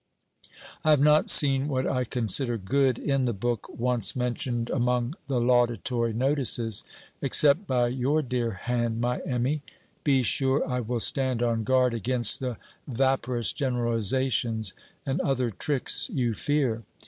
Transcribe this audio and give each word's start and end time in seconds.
I 0.83 0.89
have 0.89 0.99
not 0.99 1.29
seen 1.29 1.67
what 1.67 1.85
I 1.85 2.05
consider 2.05 2.57
good 2.57 2.97
in 2.97 3.25
the 3.25 3.33
book 3.35 3.67
once 3.69 4.15
mentioned 4.15 4.71
among 4.71 5.13
the 5.27 5.39
laudatory 5.39 6.11
notices 6.11 6.83
except 7.21 7.67
by 7.67 7.89
your 7.89 8.23
dear 8.23 8.49
hand, 8.49 8.99
my 8.99 9.19
Emmy. 9.27 9.61
Be 10.03 10.23
sure 10.23 10.67
I 10.67 10.79
will 10.79 10.99
stand 10.99 11.43
on 11.43 11.63
guard 11.63 11.93
against 11.93 12.39
the 12.39 12.57
"vaporous 12.87 13.51
generalizations," 13.53 14.73
and 15.05 15.21
other 15.21 15.51
"tricks" 15.51 16.09
you 16.11 16.33
fear. 16.33 16.81